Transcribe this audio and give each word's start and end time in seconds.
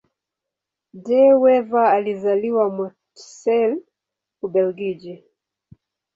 De 0.93 1.33
Wever 1.41 1.85
alizaliwa 1.97 2.69
Mortsel, 2.69 3.83
Ubelgiji. 4.41 5.23